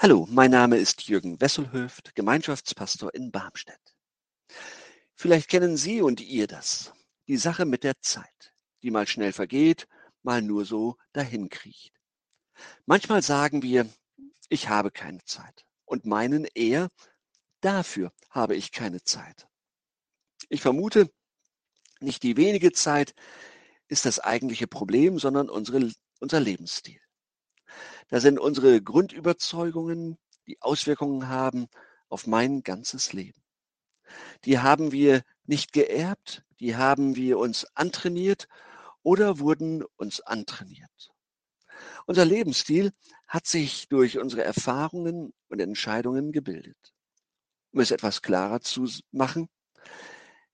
Hallo, 0.00 0.28
mein 0.30 0.52
Name 0.52 0.76
ist 0.76 1.08
Jürgen 1.08 1.40
Wesselhöft, 1.40 2.14
Gemeinschaftspastor 2.14 3.12
in 3.16 3.32
Barmstedt. 3.32 3.96
Vielleicht 5.16 5.48
kennen 5.48 5.76
Sie 5.76 6.02
und 6.02 6.20
ihr 6.20 6.46
das. 6.46 6.92
Die 7.26 7.36
Sache 7.36 7.64
mit 7.64 7.82
der 7.82 8.00
Zeit, 8.00 8.54
die 8.84 8.92
mal 8.92 9.08
schnell 9.08 9.32
vergeht, 9.32 9.88
mal 10.22 10.40
nur 10.40 10.64
so 10.64 10.96
dahinkriecht. 11.14 11.92
Manchmal 12.86 13.22
sagen 13.22 13.64
wir, 13.64 13.92
ich 14.48 14.68
habe 14.68 14.92
keine 14.92 15.24
Zeit 15.24 15.66
und 15.84 16.06
meinen 16.06 16.44
eher, 16.54 16.90
dafür 17.60 18.12
habe 18.30 18.54
ich 18.54 18.70
keine 18.70 19.02
Zeit. 19.02 19.48
Ich 20.48 20.60
vermute, 20.60 21.10
nicht 21.98 22.22
die 22.22 22.36
wenige 22.36 22.70
Zeit 22.70 23.16
ist 23.88 24.06
das 24.06 24.20
eigentliche 24.20 24.68
Problem, 24.68 25.18
sondern 25.18 25.50
unsere, 25.50 25.90
unser 26.20 26.38
Lebensstil. 26.38 27.00
Da 28.08 28.20
sind 28.20 28.38
unsere 28.38 28.80
Grundüberzeugungen, 28.82 30.18
die 30.46 30.60
Auswirkungen 30.60 31.28
haben 31.28 31.68
auf 32.08 32.26
mein 32.26 32.62
ganzes 32.62 33.12
Leben. 33.12 33.42
Die 34.44 34.58
haben 34.58 34.92
wir 34.92 35.22
nicht 35.44 35.72
geerbt, 35.72 36.42
die 36.60 36.76
haben 36.76 37.16
wir 37.16 37.38
uns 37.38 37.66
antrainiert 37.74 38.48
oder 39.02 39.38
wurden 39.38 39.84
uns 39.96 40.20
antrainiert. 40.20 41.12
Unser 42.06 42.24
Lebensstil 42.24 42.92
hat 43.26 43.46
sich 43.46 43.88
durch 43.88 44.18
unsere 44.18 44.42
Erfahrungen 44.42 45.32
und 45.48 45.60
Entscheidungen 45.60 46.32
gebildet. 46.32 46.94
Um 47.72 47.80
es 47.80 47.90
etwas 47.90 48.22
klarer 48.22 48.60
zu 48.60 48.88
machen, 49.12 49.48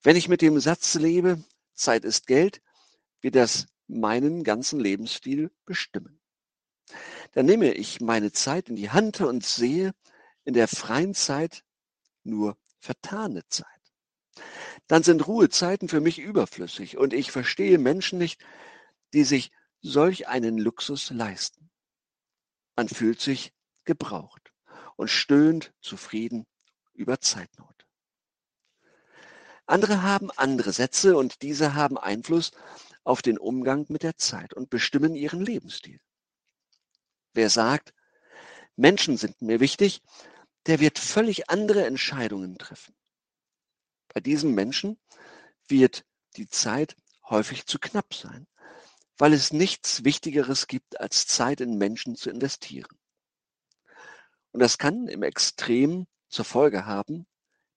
wenn 0.02 0.16
ich 0.16 0.28
mit 0.28 0.42
dem 0.42 0.60
Satz 0.60 0.94
lebe, 0.94 1.42
Zeit 1.74 2.05
ist 2.05 2.27
Geld, 2.27 2.60
wird 3.20 3.36
das 3.36 3.66
meinen 3.86 4.44
ganzen 4.44 4.80
Lebensstil 4.80 5.50
bestimmen. 5.64 6.20
Dann 7.32 7.46
nehme 7.46 7.72
ich 7.72 8.00
meine 8.00 8.32
Zeit 8.32 8.68
in 8.68 8.76
die 8.76 8.90
Hand 8.90 9.20
und 9.20 9.44
sehe 9.44 9.92
in 10.44 10.54
der 10.54 10.68
freien 10.68 11.14
Zeit 11.14 11.64
nur 12.22 12.56
vertane 12.78 13.46
Zeit. 13.48 13.66
Dann 14.86 15.02
sind 15.02 15.26
Ruhezeiten 15.26 15.88
für 15.88 16.00
mich 16.00 16.18
überflüssig 16.18 16.96
und 16.96 17.12
ich 17.12 17.30
verstehe 17.30 17.78
Menschen 17.78 18.18
nicht, 18.18 18.44
die 19.12 19.24
sich 19.24 19.50
solch 19.80 20.28
einen 20.28 20.58
Luxus 20.58 21.10
leisten. 21.10 21.70
Man 22.76 22.88
fühlt 22.88 23.20
sich 23.20 23.52
gebraucht 23.84 24.52
und 24.96 25.08
stöhnt 25.08 25.72
zufrieden 25.80 26.46
über 26.92 27.20
Zeitnot. 27.20 27.86
Andere 29.66 30.02
haben 30.02 30.30
andere 30.32 30.72
Sätze 30.72 31.16
und 31.16 31.41
diese 31.42 31.74
haben 31.74 31.96
Einfluss 31.96 32.50
auf 33.02 33.22
den 33.22 33.38
Umgang 33.38 33.86
mit 33.88 34.02
der 34.02 34.16
Zeit 34.16 34.52
und 34.52 34.69
bestimmen 34.69 35.14
ihren 35.14 35.41
Lebensstil. 35.41 36.00
Wer 37.34 37.50
sagt, 37.50 37.92
Menschen 38.77 39.16
sind 39.16 39.42
mir 39.42 39.60
wichtig, 39.60 40.02
der 40.66 40.80
wird 40.80 40.98
völlig 40.98 41.50
andere 41.50 41.84
Entscheidungen 41.84 42.56
treffen. 42.56 42.94
Bei 44.08 44.20
diesem 44.20 44.54
Menschen 44.54 44.98
wird 45.68 46.04
die 46.36 46.48
Zeit 46.48 46.96
häufig 47.28 47.66
zu 47.66 47.78
knapp 47.78 48.14
sein, 48.14 48.46
weil 49.18 49.32
es 49.32 49.52
nichts 49.52 50.04
Wichtigeres 50.04 50.66
gibt, 50.68 51.00
als 51.00 51.26
Zeit 51.26 51.60
in 51.60 51.76
Menschen 51.76 52.16
zu 52.16 52.30
investieren. 52.30 52.98
Und 54.52 54.60
das 54.60 54.78
kann 54.78 55.08
im 55.08 55.22
Extrem 55.22 56.06
zur 56.28 56.44
Folge 56.44 56.86
haben, 56.86 57.26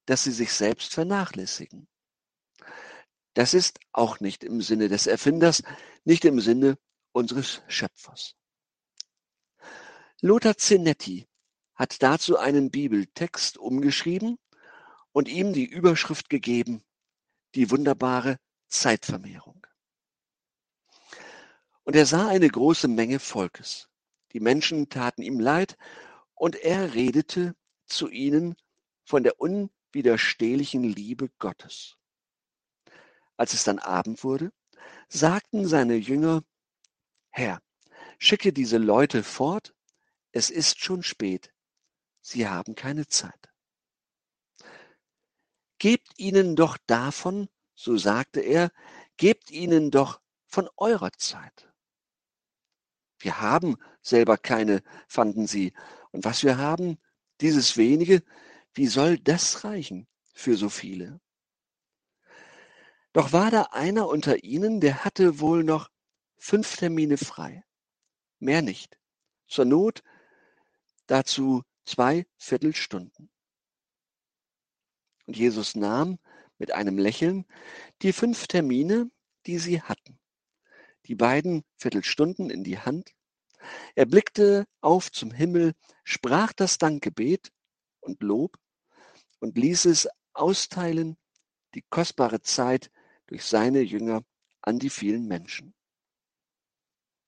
dass 0.06 0.24
sie 0.24 0.32
sich 0.32 0.54
selbst 0.54 0.94
vernachlässigen. 0.94 1.88
Das 3.34 3.54
ist 3.54 3.80
auch 3.92 4.20
nicht 4.20 4.44
im 4.44 4.62
Sinne 4.62 4.88
des 4.88 5.08
Erfinders, 5.08 5.64
nicht 6.06 6.26
im 6.26 6.40
Sinne 6.40 6.78
unseres 7.12 7.62
Schöpfers. 7.68 8.37
Lothar 10.22 10.58
Zenetti 10.58 11.28
hat 11.76 12.02
dazu 12.02 12.40
einen 12.40 12.72
Bibeltext 12.72 13.60
umgeschrieben 13.60 14.40
und 15.12 15.28
ihm 15.28 15.54
die 15.54 15.66
Überschrift 15.66 16.28
gegeben, 16.30 16.84
die 17.54 17.70
wunderbare 17.70 18.40
Zeitvermehrung. 18.68 19.68
Und 21.84 21.96
er 21.96 22.08
sah 22.08 22.28
eine 22.30 22.48
große 22.50 22.88
Menge 22.88 23.20
Volkes. 23.20 23.90
Die 24.34 24.40
Menschen 24.40 24.90
taten 24.90 25.22
ihm 25.22 25.40
leid 25.40 25.78
und 26.34 26.56
er 26.56 26.96
redete 26.96 27.56
zu 27.86 28.10
ihnen 28.10 28.56
von 29.04 29.22
der 29.24 29.40
unwiderstehlichen 29.40 30.84
Liebe 30.84 31.30
Gottes. 31.38 31.96
Als 33.38 33.54
es 33.54 33.64
dann 33.64 33.78
Abend 33.78 34.24
wurde, 34.24 34.52
sagten 35.10 35.68
seine 35.68 35.96
Jünger, 35.96 36.44
Herr, 37.30 37.62
schicke 38.18 38.52
diese 38.52 38.80
Leute 38.80 39.22
fort, 39.22 39.76
es 40.38 40.52
ist 40.52 40.80
schon 40.80 41.02
spät. 41.02 41.52
Sie 42.22 42.48
haben 42.48 42.76
keine 42.76 43.08
Zeit. 43.08 43.50
Gebt 45.80 46.10
ihnen 46.18 46.56
doch 46.56 46.78
davon, 46.86 47.50
so 47.74 47.98
sagte 47.98 48.42
er, 48.42 48.72
gebt 49.18 49.50
ihnen 49.50 49.90
doch 49.90 50.22
von 50.46 50.70
eurer 50.78 51.12
Zeit. 51.14 51.74
Wir 53.18 53.42
haben 53.42 53.78
selber 54.02 54.38
keine, 54.38 54.84
fanden 55.08 55.48
sie. 55.48 55.74
Und 56.12 56.24
was 56.24 56.44
wir 56.44 56.60
haben, 56.60 57.00
dieses 57.42 57.76
wenige, 57.76 58.22
wie 58.76 58.88
soll 58.88 59.18
das 59.18 59.64
reichen 59.64 60.08
für 60.34 60.56
so 60.56 60.70
viele? 60.70 61.20
Doch 63.14 63.34
war 63.34 63.50
da 63.50 63.64
einer 63.72 64.08
unter 64.08 64.44
ihnen, 64.44 64.82
der 64.82 65.04
hatte 65.04 65.40
wohl 65.40 65.64
noch 65.64 65.90
fünf 66.38 66.76
Termine 66.76 67.18
frei. 67.18 67.64
Mehr 68.38 68.62
nicht. 68.62 69.00
Zur 69.48 69.66
Not 69.66 70.04
dazu 71.08 71.64
zwei 71.86 72.26
Viertelstunden. 72.38 73.30
Und 75.26 75.36
Jesus 75.36 75.76
nahm 75.76 76.20
mit 76.58 76.72
einem 76.72 76.98
Lächeln 76.98 77.46
die 78.02 78.14
fünf 78.14 78.48
Termine, 78.48 79.10
die 79.46 79.58
sie 79.58 79.82
hatten, 79.82 80.20
die 81.06 81.16
beiden 81.16 81.64
Viertelstunden 81.78 82.50
in 82.50 82.64
die 82.64 82.80
Hand. 82.80 83.12
Er 83.96 84.06
blickte 84.06 84.66
auf 84.82 85.12
zum 85.12 85.32
Himmel, 85.32 85.74
sprach 86.04 86.54
das 86.54 86.78
Dankgebet 86.78 87.52
und 88.00 88.22
Lob 88.24 88.58
und 89.40 89.58
ließ 89.58 89.86
es 89.86 90.08
austeilen, 90.34 91.18
die 91.74 91.84
kostbare 91.90 92.42
Zeit 92.42 92.92
durch 93.28 93.44
seine 93.44 93.82
Jünger 93.82 94.24
an 94.62 94.80
die 94.80 94.90
vielen 94.90 95.28
Menschen. 95.28 95.74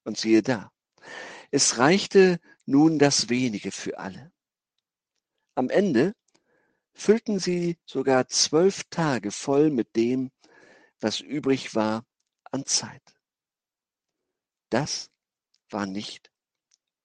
Und 0.04 0.18
siehe 0.18 0.42
da, 0.42 0.72
es 1.52 1.78
reichte 1.78 2.40
nun 2.66 3.00
das 3.00 3.30
wenige 3.30 3.72
für 3.72 3.98
alle. 3.98 4.32
Am 5.56 5.70
Ende 5.70 6.16
füllten 6.94 7.40
sie 7.40 7.78
sogar 7.86 8.28
zwölf 8.28 8.84
Tage 8.90 9.32
voll 9.32 9.70
mit 9.72 9.96
dem, 9.96 10.32
was 11.00 11.20
übrig 11.20 11.76
war 11.76 12.06
an 12.52 12.66
Zeit. 12.66 13.02
Das 14.70 15.10
war 15.70 15.86
nicht 15.86 16.32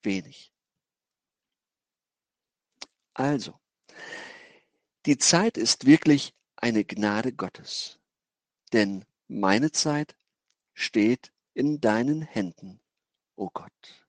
wenig. 0.03 0.53
Also, 3.15 3.59
die 5.07 5.19
Zeit 5.19 5.57
ist 5.57 5.87
wirklich 5.87 6.35
eine 6.57 6.85
Gnade 6.85 7.33
Gottes, 7.33 8.01
denn 8.73 9.05
meine 9.29 9.71
Zeit 9.71 10.17
steht 10.73 11.33
in 11.55 11.81
deinen 11.81 12.23
Händen, 12.23 12.81
o 13.37 13.45
oh 13.45 13.51
Gott. 13.53 14.04